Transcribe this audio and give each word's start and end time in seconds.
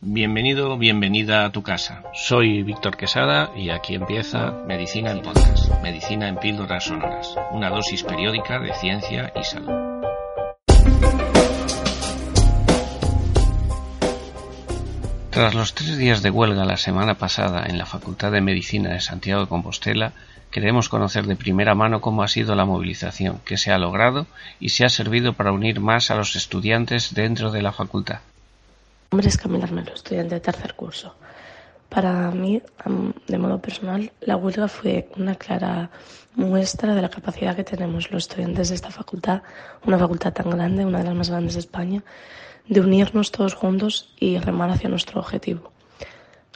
Bienvenido, 0.00 0.78
bienvenida 0.78 1.44
a 1.44 1.50
tu 1.50 1.64
casa. 1.64 2.04
Soy 2.14 2.62
Víctor 2.62 2.96
Quesada 2.96 3.50
y 3.56 3.70
aquí 3.70 3.96
empieza 3.96 4.52
Medicina 4.68 5.10
en 5.10 5.20
Podcast, 5.20 5.68
Medicina 5.82 6.28
en 6.28 6.36
Píldoras 6.36 6.84
Sonoras, 6.84 7.34
una 7.50 7.70
dosis 7.70 8.04
periódica 8.04 8.60
de 8.60 8.72
ciencia 8.74 9.32
y 9.34 9.42
salud. 9.42 9.72
Tras 15.30 15.54
los 15.56 15.74
tres 15.74 15.98
días 15.98 16.22
de 16.22 16.30
huelga 16.30 16.64
la 16.64 16.76
semana 16.76 17.14
pasada 17.14 17.66
en 17.66 17.78
la 17.78 17.86
Facultad 17.86 18.30
de 18.30 18.40
Medicina 18.40 18.90
de 18.90 19.00
Santiago 19.00 19.40
de 19.40 19.48
Compostela, 19.48 20.12
queremos 20.52 20.88
conocer 20.88 21.26
de 21.26 21.34
primera 21.34 21.74
mano 21.74 22.00
cómo 22.00 22.22
ha 22.22 22.28
sido 22.28 22.54
la 22.54 22.64
movilización, 22.64 23.40
qué 23.44 23.56
se 23.56 23.72
ha 23.72 23.78
logrado 23.78 24.28
y 24.60 24.68
si 24.68 24.84
ha 24.84 24.88
servido 24.88 25.32
para 25.32 25.50
unir 25.50 25.80
más 25.80 26.12
a 26.12 26.14
los 26.14 26.36
estudiantes 26.36 27.12
dentro 27.12 27.50
de 27.50 27.62
la 27.62 27.72
facultad 27.72 28.20
nombre 29.10 29.28
es 29.28 29.36
Camila 29.36 29.64
Armelo, 29.64 29.92
estudiante 29.92 30.36
de 30.36 30.40
tercer 30.40 30.74
curso. 30.74 31.14
Para 31.88 32.30
mí, 32.30 32.62
de 33.26 33.38
modo 33.38 33.60
personal, 33.60 34.12
la 34.20 34.36
huelga 34.36 34.68
fue 34.68 35.08
una 35.16 35.34
clara 35.34 35.90
muestra 36.36 36.94
de 36.94 37.02
la 37.02 37.08
capacidad 37.08 37.56
que 37.56 37.64
tenemos 37.64 38.12
los 38.12 38.28
estudiantes 38.28 38.68
de 38.68 38.76
esta 38.76 38.92
facultad, 38.92 39.42
una 39.84 39.98
facultad 39.98 40.32
tan 40.32 40.50
grande, 40.50 40.84
una 40.84 40.98
de 40.98 41.04
las 41.04 41.14
más 41.16 41.30
grandes 41.30 41.54
de 41.54 41.60
España, 41.60 42.04
de 42.68 42.80
unirnos 42.80 43.32
todos 43.32 43.54
juntos 43.54 44.14
y 44.20 44.38
remar 44.38 44.70
hacia 44.70 44.88
nuestro 44.88 45.18
objetivo. 45.18 45.72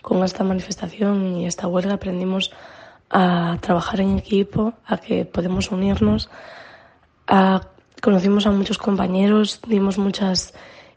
Con 0.01 0.23
esta 0.23 0.45
manifestación 0.45 1.39
y 1.39 1.47
esta 1.47 1.67
huelga 1.67 1.95
aprendimos 1.95 2.53
a 3.11 3.59
trabajar 3.61 4.01
en 4.01 4.17
equipo, 4.17 4.75
a 4.87 4.99
que 4.99 5.25
podemos 5.25 5.73
unirnos, 5.73 6.31
a, 7.27 7.63
conocimos 8.01 8.47
a 8.47 8.53
muchos 8.53 8.79
compañeros, 8.79 9.61
dimos 9.67 9.99
muchas 9.99 10.55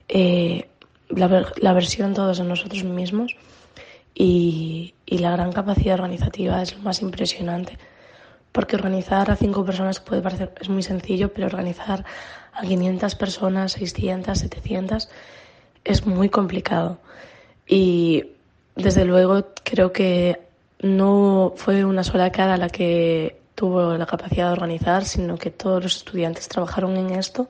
eh, 0.08 0.70
la, 1.10 1.52
la 1.58 1.74
versión 1.74 2.14
todos 2.14 2.40
en 2.40 2.48
nosotros 2.48 2.84
mismos 2.84 3.36
y, 4.14 4.94
y, 5.06 5.18
la 5.20 5.32
gran 5.32 5.52
capacidad 5.52 5.96
organizativa 5.96 6.62
es 6.62 6.76
lo 6.76 6.82
más 6.82 7.02
impresionante. 7.02 7.78
Porque 8.52 8.76
organizar 8.76 9.30
a 9.30 9.36
cinco 9.36 9.64
personas 9.64 10.00
puede 10.00 10.22
parecer 10.22 10.54
es 10.60 10.70
muy 10.70 10.82
sencillo, 10.82 11.32
pero 11.32 11.48
organizar 11.48 12.06
a 12.54 12.62
500 12.62 13.16
personas, 13.16 13.74
600, 13.74 14.38
700 14.40 15.10
es 15.84 16.06
muy 16.06 16.30
complicado. 16.30 16.98
Y 17.68 18.32
desde 18.76 19.06
luego 19.06 19.46
creo 19.64 19.92
que 19.92 20.40
no 20.82 21.54
fue 21.56 21.86
una 21.86 22.04
sola 22.04 22.32
cara 22.32 22.58
la 22.58 22.70
que 22.70 23.40
tuvo 23.56 23.98
la 23.98 24.06
capacidad 24.06 24.48
de 24.48 24.54
organizar, 24.54 25.06
sino 25.06 25.38
que 25.38 25.52
todos 25.52 25.84
los 25.84 25.96
estudiantes 25.98 26.48
trabajaron 26.48 26.96
en 26.98 27.12
esto, 27.12 27.48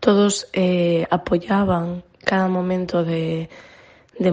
todos 0.00 0.48
eh, 0.52 1.06
apoyaban 1.10 2.02
cada 2.28 2.46
momento 2.46 3.04
de, 3.04 3.48
de, 4.18 4.30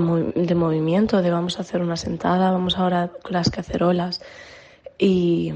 movimiento, 0.56 1.22
de 1.22 1.32
vamos 1.32 1.58
a 1.58 1.62
hacer 1.62 1.82
una 1.82 1.96
sentada, 1.96 2.52
vamos 2.52 2.78
ahora 2.78 3.10
con 3.24 3.32
las 3.32 3.50
cacerolas 3.50 4.22
y, 4.98 5.54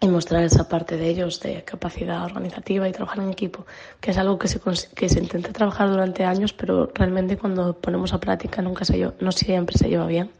y 0.00 0.08
mostrar 0.08 0.42
esa 0.42 0.68
parte 0.68 0.96
de 0.96 1.08
ellos 1.08 1.38
de 1.38 1.62
capacidad 1.62 2.24
organizativa 2.24 2.88
y 2.88 2.92
trabajar 2.92 3.20
en 3.20 3.30
equipo, 3.30 3.66
que 4.00 4.10
es 4.10 4.18
algo 4.18 4.36
que 4.36 4.48
se, 4.48 4.58
que 4.96 5.08
se 5.08 5.20
intenta 5.20 5.52
trabajar 5.52 5.90
durante 5.90 6.24
años, 6.24 6.52
pero 6.52 6.90
realmente 6.92 7.36
cuando 7.38 7.74
ponemos 7.74 8.12
a 8.12 8.18
práctica 8.18 8.60
nunca 8.60 8.84
se 8.84 9.12
no 9.20 9.30
siempre 9.30 9.78
se 9.78 9.88
lleva 9.88 10.06
bien. 10.06 10.32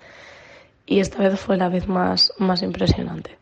Y 0.84 0.98
esta 0.98 1.18
vez 1.18 1.38
fue 1.38 1.56
la 1.56 1.68
vez 1.68 1.86
más, 1.86 2.32
más 2.38 2.60
impresionante, 2.60 3.38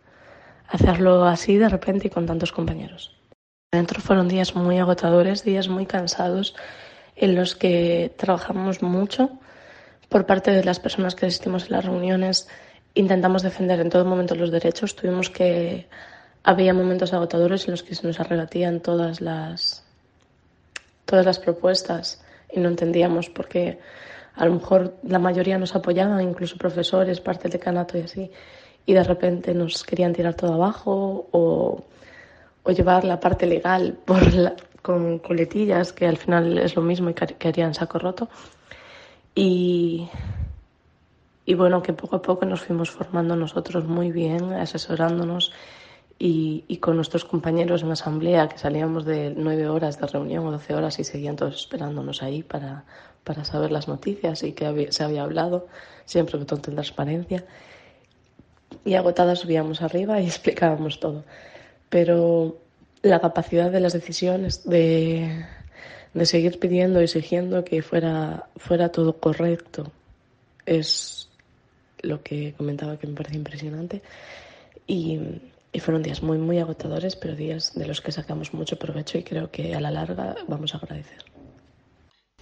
hacerlo 0.68 1.24
así 1.24 1.56
de 1.56 1.70
repente 1.70 2.08
y 2.08 2.10
con 2.10 2.26
tantos 2.26 2.52
compañeros. 2.52 3.16
Dentro 3.72 4.02
fueron 4.02 4.28
días 4.28 4.54
muy 4.54 4.76
agotadores, 4.76 5.42
días 5.42 5.68
muy 5.68 5.86
cansados 5.86 6.54
en 7.20 7.34
los 7.34 7.54
que 7.54 8.12
trabajamos 8.16 8.82
mucho 8.82 9.30
por 10.08 10.26
parte 10.26 10.50
de 10.50 10.64
las 10.64 10.80
personas 10.80 11.14
que 11.14 11.26
asistimos 11.26 11.66
en 11.66 11.72
las 11.72 11.84
reuniones. 11.84 12.48
Intentamos 12.94 13.42
defender 13.42 13.78
en 13.80 13.90
todo 13.90 14.04
momento 14.06 14.34
los 14.34 14.50
derechos. 14.50 14.96
Tuvimos 14.96 15.30
que. 15.30 15.86
Había 16.42 16.72
momentos 16.72 17.12
agotadores 17.12 17.66
en 17.66 17.72
los 17.72 17.82
que 17.82 17.94
se 17.94 18.06
nos 18.06 18.18
arrebatían 18.18 18.80
todas 18.80 19.20
las, 19.20 19.84
todas 21.04 21.26
las 21.26 21.38
propuestas 21.38 22.24
y 22.50 22.60
no 22.60 22.70
entendíamos 22.70 23.28
por 23.28 23.46
qué 23.46 23.78
a 24.36 24.46
lo 24.46 24.54
mejor 24.54 24.94
la 25.02 25.18
mayoría 25.18 25.58
nos 25.58 25.74
apoyaban, 25.74 26.18
incluso 26.22 26.56
profesores, 26.56 27.20
parte 27.20 27.42
del 27.42 27.52
decanato 27.52 27.98
y 27.98 28.00
así, 28.00 28.30
y 28.86 28.94
de 28.94 29.04
repente 29.04 29.52
nos 29.52 29.84
querían 29.84 30.14
tirar 30.14 30.32
todo 30.32 30.54
abajo 30.54 31.28
o, 31.30 31.84
o 32.62 32.70
llevar 32.70 33.04
la 33.04 33.20
parte 33.20 33.44
legal 33.44 33.98
por 34.06 34.32
la, 34.32 34.54
con 34.82 35.18
coletillas, 35.18 35.92
que 35.92 36.06
al 36.06 36.16
final 36.16 36.58
es 36.58 36.76
lo 36.76 36.82
mismo 36.82 37.10
y 37.10 37.14
que 37.14 37.48
harían 37.48 37.74
saco 37.74 37.98
roto. 37.98 38.28
Y, 39.34 40.08
y 41.44 41.54
bueno, 41.54 41.82
que 41.82 41.92
poco 41.92 42.16
a 42.16 42.22
poco 42.22 42.44
nos 42.46 42.62
fuimos 42.62 42.90
formando 42.90 43.36
nosotros 43.36 43.84
muy 43.84 44.10
bien, 44.10 44.52
asesorándonos 44.52 45.52
y, 46.18 46.64
y, 46.68 46.78
con 46.78 46.96
nuestros 46.96 47.24
compañeros 47.24 47.82
en 47.82 47.90
asamblea, 47.92 48.48
que 48.48 48.58
salíamos 48.58 49.04
de 49.04 49.32
nueve 49.36 49.68
horas 49.68 49.98
de 49.98 50.06
reunión 50.06 50.46
o 50.46 50.52
doce 50.52 50.74
horas 50.74 50.98
y 50.98 51.04
seguían 51.04 51.36
todos 51.36 51.56
esperándonos 51.56 52.22
ahí 52.22 52.42
para, 52.42 52.84
para 53.24 53.44
saber 53.44 53.72
las 53.72 53.88
noticias 53.88 54.42
y 54.42 54.52
que 54.52 54.92
se 54.92 55.04
había 55.04 55.22
hablado, 55.22 55.66
siempre 56.04 56.36
con 56.36 56.46
toda 56.46 56.62
transparencia. 56.62 57.44
Y 58.84 58.94
agotadas 58.94 59.40
subíamos 59.40 59.82
arriba 59.82 60.20
y 60.20 60.26
explicábamos 60.26 61.00
todo. 61.00 61.24
Pero 61.88 62.58
la 63.02 63.20
capacidad 63.20 63.70
de 63.70 63.80
las 63.80 63.92
decisiones, 63.92 64.64
de, 64.64 65.44
de 66.14 66.26
seguir 66.26 66.58
pidiendo 66.58 67.00
y 67.00 67.04
exigiendo 67.04 67.64
que 67.64 67.82
fuera, 67.82 68.46
fuera 68.56 68.90
todo 68.90 69.18
correcto, 69.18 69.90
es 70.66 71.28
lo 72.02 72.22
que 72.22 72.54
comentaba 72.56 72.98
que 72.98 73.06
me 73.06 73.14
parece 73.14 73.36
impresionante. 73.36 74.02
Y, 74.86 75.18
y, 75.72 75.80
fueron 75.80 76.02
días 76.02 76.22
muy, 76.22 76.38
muy 76.38 76.58
agotadores, 76.58 77.16
pero 77.16 77.36
días 77.36 77.74
de 77.74 77.86
los 77.86 78.00
que 78.00 78.12
sacamos 78.12 78.52
mucho 78.52 78.76
provecho 78.76 79.18
y 79.18 79.22
creo 79.22 79.50
que 79.50 79.74
a 79.74 79.80
la 79.80 79.90
larga 79.90 80.36
vamos 80.48 80.74
a 80.74 80.78
agradecer. 80.78 81.24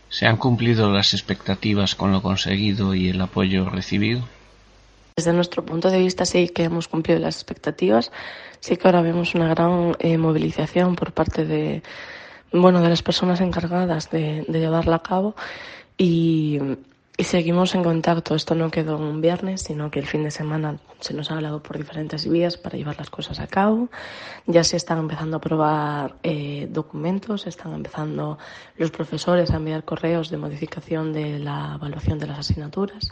¿Se 0.08 0.26
han 0.26 0.38
cumplido 0.38 0.90
las 0.90 1.12
expectativas 1.12 1.94
con 1.94 2.12
lo 2.12 2.22
conseguido 2.22 2.94
y 2.94 3.10
el 3.10 3.20
apoyo 3.20 3.68
recibido? 3.68 4.26
Desde 5.18 5.32
nuestro 5.32 5.64
punto 5.64 5.90
de 5.90 5.98
vista 5.98 6.24
sí 6.24 6.48
que 6.48 6.62
hemos 6.62 6.86
cumplido 6.86 7.18
las 7.18 7.34
expectativas, 7.34 8.12
sí 8.60 8.76
que 8.76 8.86
ahora 8.86 9.02
vemos 9.02 9.34
una 9.34 9.48
gran 9.48 9.96
eh, 9.98 10.16
movilización 10.16 10.94
por 10.94 11.10
parte 11.10 11.44
de, 11.44 11.82
bueno, 12.52 12.80
de 12.80 12.88
las 12.88 13.02
personas 13.02 13.40
encargadas 13.40 14.12
de, 14.12 14.44
llevarla 14.48 14.94
a 14.94 15.02
cabo 15.02 15.34
y, 15.96 16.60
seguimos 17.18 17.74
en 17.74 17.82
contacto. 17.82 18.36
Esto 18.36 18.54
no 18.54 18.70
quedó 18.70 18.96
un 18.96 19.20
viernes, 19.20 19.62
sino 19.62 19.90
que 19.90 19.98
el 19.98 20.06
fin 20.06 20.22
de 20.22 20.30
semana 20.30 20.78
se 21.00 21.14
nos 21.14 21.32
ha 21.32 21.34
hablado 21.34 21.64
por 21.64 21.76
diferentes 21.78 22.30
vías 22.30 22.56
para 22.56 22.78
llevar 22.78 22.96
las 22.96 23.10
cosas 23.10 23.40
a 23.40 23.48
cabo. 23.48 23.88
Ya 24.46 24.62
se 24.62 24.76
están 24.76 24.98
empezando 24.98 25.38
a 25.38 25.40
probar 25.40 26.14
eh, 26.22 26.68
documentos, 26.70 27.48
están 27.48 27.74
empezando 27.74 28.38
los 28.76 28.92
profesores 28.92 29.50
a 29.50 29.56
enviar 29.56 29.82
correos 29.82 30.30
de 30.30 30.36
modificación 30.36 31.12
de 31.12 31.40
la 31.40 31.72
evaluación 31.74 32.20
de 32.20 32.28
las 32.28 32.38
asignaturas. 32.38 33.10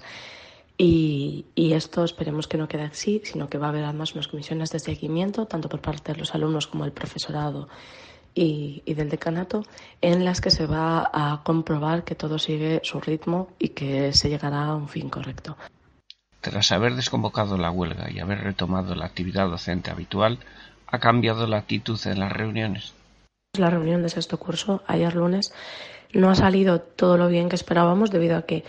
Y, 0.79 1.47
y, 1.55 1.73
esto 1.73 2.05
esperemos 2.05 2.49
que 2.49 2.59
no 2.59 2.69
quede 2.69 2.83
así, 2.83 3.23
sino 3.25 3.49
que 3.49 3.57
va 3.57 3.67
a 3.67 3.69
haber 3.71 3.85
además 3.85 4.15
unas 4.15 4.29
comisiones 4.29 4.71
de 4.71 4.79
seguimiento, 4.79 5.47
tanto 5.47 5.71
por 5.71 5.81
parte 5.81 6.13
de 6.13 6.19
los 6.19 6.35
alumnos 6.35 6.67
como 6.67 6.85
del 6.85 6.93
profesorado 6.93 7.69
y, 8.35 8.83
y, 8.85 8.93
del 8.93 9.09
decanato, 9.09 9.63
en 10.03 10.27
las 10.27 10.43
que 10.43 10.51
se 10.51 10.67
va 10.67 11.11
a 11.13 11.43
comprobar 11.45 12.05
que 12.05 12.15
todo 12.15 12.39
sigue 12.39 12.81
su 12.83 13.01
ritmo 13.01 13.49
y 13.59 13.71
que 13.71 14.13
se 14.13 14.29
llegará 14.29 14.67
a 14.67 14.77
un 14.77 14.89
fin 14.89 15.09
correcto. 15.09 15.57
Tras 16.43 16.71
haber 16.73 16.95
desconvocado 16.95 17.57
la 17.57 17.71
huelga 17.71 18.11
y 18.11 18.21
haber 18.21 18.45
retomado 18.45 18.95
la 18.95 19.07
actividad 19.07 19.49
docente 19.49 19.91
habitual, 19.91 20.39
¿ha 20.87 20.99
cambiado 20.99 21.47
la 21.47 21.57
actitud 21.57 21.99
en 22.07 22.21
las 22.21 22.31
reuniones? 22.31 22.95
La 23.59 23.71
reunión 23.71 24.03
de 24.03 24.11
sexto 24.11 24.39
curso, 24.39 24.83
ayer 24.87 25.15
lunes, 25.15 25.53
no 26.13 26.31
ha 26.31 26.35
salido 26.35 26.81
todo 26.81 27.17
lo 27.17 27.29
bien 27.29 27.49
que 27.49 27.57
esperábamos 27.57 28.11
debido 28.11 28.37
a 28.37 28.43
que 28.43 28.65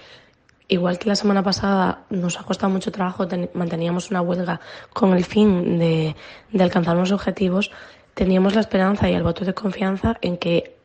Igual 0.70 1.00
que 1.00 1.08
la 1.08 1.16
semana 1.16 1.44
pasada 1.44 2.04
nos 2.10 2.40
ha 2.40 2.44
costado 2.44 2.72
mucho 2.72 2.92
trabajo, 2.92 3.26
manteníamos 3.54 4.12
una 4.12 4.22
huelga 4.22 4.60
con 4.94 5.14
el 5.14 5.24
fin 5.24 5.80
de, 5.80 6.16
de 6.52 6.64
alcanzar 6.64 6.98
unos 6.98 7.14
objetivos, 7.14 7.72
teníamos 8.14 8.54
la 8.54 8.62
esperanza 8.62 9.10
y 9.10 9.14
el 9.14 9.24
voto 9.24 9.46
de 9.46 9.54
confianza 9.54 10.18
en 10.22 10.38
que 10.38 10.76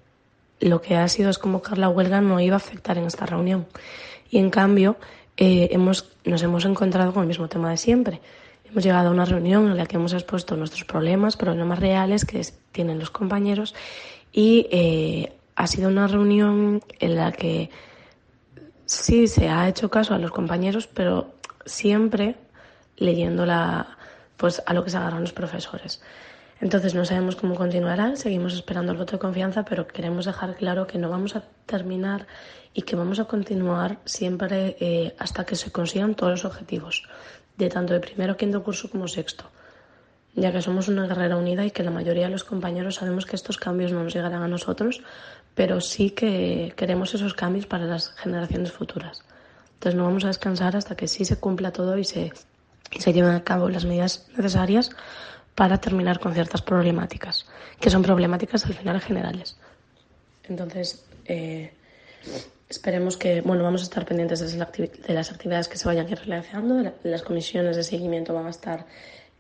lo 0.61 0.81
que 0.81 0.97
ha 0.97 1.09
sido 1.09 1.31
es 1.31 1.39
convocar 1.39 1.79
la 1.79 1.89
huelga 1.89 2.21
no 2.21 2.39
iba 2.39 2.55
a 2.55 2.59
afectar 2.59 2.97
en 2.97 3.07
esta 3.07 3.27
reunión. 3.27 3.67
Y 4.31 4.39
en 4.39 4.51
cambio, 4.51 4.97
eh, 5.37 5.69
hemos, 5.73 6.13
nos 6.25 6.43
hemos 6.43 6.65
encontrado 6.65 7.13
con 7.13 7.23
el 7.23 7.29
mismo 7.29 7.49
tema 7.49 7.71
de 7.71 7.77
siempre. 7.77 8.21
Hemos 8.65 8.85
llegado 8.85 9.09
a 9.09 9.13
una 9.13 9.25
reunión 9.25 9.67
en 9.71 9.77
la 9.77 9.87
que 9.87 9.97
hemos 9.97 10.13
expuesto 10.13 10.57
nuestros 10.57 10.85
problemas, 10.85 11.37
problemas 11.37 11.79
reales 11.79 12.25
que 12.25 12.41
tienen 12.71 12.99
los 12.99 13.11
compañeros 13.11 13.75
y 14.33 14.69
eh, 14.71 15.33
ha 15.57 15.67
sido 15.67 15.89
una 15.89 16.07
reunión 16.07 16.83
en 17.01 17.17
la 17.17 17.33
que 17.33 17.71
sí 18.87 19.27
se 19.27 19.49
ha 19.49 19.69
hecho 19.69 19.91
caso 19.91 20.15
a 20.15 20.19
los 20.19 20.31
compañeros, 20.31 20.87
pero 20.87 21.35
siempre 21.65 22.37
leyendo 22.97 23.47
la, 23.47 23.97
pues, 24.37 24.63
a 24.67 24.75
lo 24.75 24.85
que 24.85 24.91
se 24.91 24.97
agarran 24.97 25.23
los 25.23 25.33
profesores. 25.33 26.03
Entonces 26.61 26.95
no 26.95 27.05
sabemos 27.05 27.35
cómo 27.35 27.57
continuará, 27.57 28.15
seguimos 28.15 28.55
esperando 28.55 28.93
el 28.93 28.99
voto 28.99 29.13
de 29.17 29.19
confianza, 29.19 29.65
pero 29.65 29.89
queremos 29.89 30.27
dejar 30.27 30.55
claro 30.55 30.87
que 30.87 30.97
no 30.97 31.11
vamos 31.11 31.35
a 31.35 31.43
terminar 31.67 32.29
y 32.73 32.83
que 32.83 32.95
vamos 32.95 33.19
a 33.19 33.25
continuar 33.25 33.99
siempre 34.05 34.77
eh, 34.79 35.15
hasta 35.19 35.45
que 35.45 35.57
se 35.57 35.73
consigan 35.73 36.15
todos 36.15 36.31
los 36.31 36.45
objetivos, 36.45 37.09
de 37.57 37.69
tanto 37.69 37.95
de 37.95 38.01
primero, 38.01 38.37
quinto 38.37 38.63
curso 38.63 38.89
como 38.89 39.09
sexto, 39.09 39.45
ya 40.35 40.53
que 40.53 40.63
somos 40.63 40.87
una 40.87 41.09
guerrera 41.09 41.37
unida 41.37 41.65
y 41.65 41.73
que 41.73 41.83
la 41.83 41.91
mayoría 41.91 42.27
de 42.27 42.31
los 42.31 42.45
compañeros 42.45 42.95
sabemos 42.95 43.27
que 43.27 43.35
estos 43.35 43.59
cambios 43.59 43.91
no 43.91 44.05
nos 44.05 44.15
llegarán 44.15 44.45
a 44.45 44.49
nosotros, 44.49 45.03
pero 45.55 45.81
sí 45.81 46.11
que 46.11 46.73
queremos 46.77 47.15
esos 47.15 47.35
cambios 47.35 47.67
para 47.67 47.85
las 47.85 48.11
generaciones 48.13 48.73
futuras. 48.73 49.23
Entonces 49.75 49.97
no 49.97 50.05
vamos 50.05 50.25
a 50.25 50.29
descansar 50.29 50.77
hasta 50.77 50.97
que 50.97 51.09
sí 51.09 51.25
se 51.25 51.37
cumpla 51.37 51.73
todo 51.73 51.99
y 51.99 52.05
se, 52.05 52.33
y 52.93 53.01
se 53.01 53.13
lleven 53.13 53.35
a 53.35 53.45
cabo 53.45 53.69
las 53.69 53.85
medidas 53.85 54.29
necesarias 54.37 54.91
para 55.55 55.79
terminar 55.79 56.19
con 56.19 56.33
ciertas 56.33 56.63
problemáticas, 56.63 57.47
que 57.81 57.91
son 57.91 58.03
problemáticas 58.03 58.65
al 58.65 58.75
final 58.75 59.01
generales. 59.01 59.57
Entonces, 60.49 61.05
eh, 61.27 61.73
esperemos 62.69 63.17
que, 63.17 63.43
bueno, 63.43 63.63
vamos 63.63 63.83
a 63.83 63.85
estar 63.85 64.05
pendientes 64.07 64.41
de 64.41 65.15
las 65.15 65.31
actividades 65.31 65.69
que 65.69 65.77
se 65.77 65.87
vayan 65.87 66.09
realizando, 66.09 66.93
las 67.03 67.23
comisiones 67.23 67.77
de 67.77 67.83
seguimiento 67.83 68.33
van 68.35 68.47
a 68.47 68.51
estar 68.51 68.87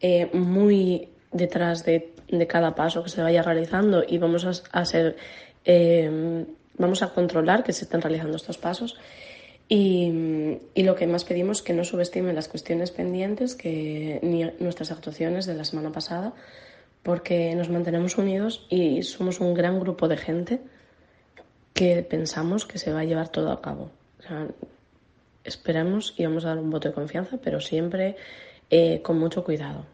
eh, 0.00 0.29
muy 0.32 1.08
detrás 1.31 1.85
de, 1.85 2.11
cada 2.49 2.75
paso 2.75 3.03
que 3.03 3.11
se 3.11 3.23
vaya 3.23 3.43
realizando 3.43 4.03
y 4.06 4.19
vamos 4.19 4.47
a, 4.73 4.85
ser, 4.85 5.17
eh, 5.64 6.44
vamos 6.79 7.03
a 7.03 7.12
controlar 7.12 7.64
que 7.64 7.73
se 7.73 7.85
estén 7.85 8.03
realizando 8.03 8.37
estos 8.37 8.59
pasos 8.59 8.97
y, 9.69 10.59
lo 10.76 10.94
que 10.97 11.06
más 11.06 11.25
pedimos 11.25 11.62
que 11.62 11.73
no 11.73 11.85
subestimen 11.85 12.35
las 12.35 12.49
cuestiones 12.49 12.91
pendientes 12.91 13.55
que, 13.55 14.20
ni 14.23 14.44
nuestras 14.62 14.91
actuaciones 14.91 15.47
de 15.47 15.55
la 15.55 15.64
semana 15.64 15.93
pasada, 15.93 16.35
porque 17.03 17.55
nos 17.55 17.70
mantenemos 17.70 18.19
unidos 18.19 18.67
y 18.69 19.03
somos 19.03 19.41
un 19.41 19.55
gran 19.55 19.81
grupo 19.81 20.09
de 20.09 20.17
gente 20.17 20.61
que 21.73 22.03
pensamos 22.03 22.67
que 22.67 22.79
se 22.79 22.93
va 22.93 23.00
a 23.00 23.05
llevar 23.05 23.29
todo 23.29 23.50
a 23.50 23.62
cabo. 23.62 23.91
esperemos 25.44 26.15
y 26.19 26.25
vamos 26.25 26.44
a 26.44 26.49
dar 26.49 26.58
un 26.58 26.70
voto 26.70 26.88
de 26.88 26.94
confianza, 26.94 27.38
pero 27.43 27.61
siempre 27.61 28.17
eh, 28.70 29.00
con 29.03 29.19
mucho 29.19 29.43
cuidado. 29.43 29.87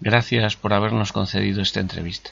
Gracias 0.00 0.56
por 0.56 0.72
habernos 0.72 1.12
concedido 1.12 1.62
esta 1.62 1.80
entrevista. 1.80 2.30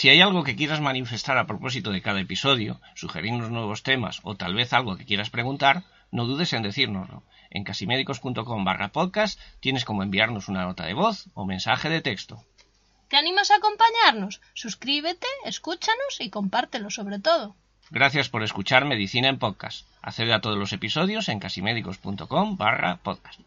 Si 0.00 0.08
hay 0.08 0.22
algo 0.22 0.44
que 0.44 0.56
quieras 0.56 0.80
manifestar 0.80 1.36
a 1.36 1.46
propósito 1.46 1.90
de 1.90 2.00
cada 2.00 2.22
episodio, 2.22 2.80
sugerirnos 2.94 3.50
nuevos 3.50 3.82
temas 3.82 4.20
o 4.22 4.34
tal 4.34 4.54
vez 4.54 4.72
algo 4.72 4.96
que 4.96 5.04
quieras 5.04 5.28
preguntar, 5.28 5.82
no 6.10 6.24
dudes 6.24 6.54
en 6.54 6.62
decírnoslo. 6.62 7.22
En 7.50 7.64
casimédicos.com 7.64 8.64
barra 8.64 8.92
podcast 8.92 9.38
tienes 9.60 9.84
como 9.84 10.02
enviarnos 10.02 10.48
una 10.48 10.64
nota 10.64 10.86
de 10.86 10.94
voz 10.94 11.26
o 11.34 11.44
mensaje 11.44 11.90
de 11.90 12.00
texto. 12.00 12.42
¿Te 13.08 13.18
animas 13.18 13.50
a 13.50 13.56
acompañarnos? 13.56 14.40
Suscríbete, 14.54 15.26
escúchanos 15.44 16.18
y 16.20 16.30
compártelo 16.30 16.88
sobre 16.88 17.18
todo. 17.18 17.54
Gracias 17.90 18.30
por 18.30 18.42
escuchar 18.42 18.86
Medicina 18.86 19.28
en 19.28 19.38
Podcast. 19.38 19.86
Accede 20.00 20.32
a 20.32 20.40
todos 20.40 20.56
los 20.56 20.72
episodios 20.72 21.28
en 21.28 21.40
casimédicos.com 21.40 22.56
barra 22.56 22.96
podcast. 23.02 23.40